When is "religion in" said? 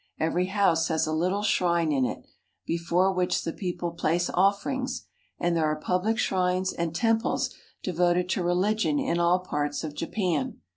8.43-9.19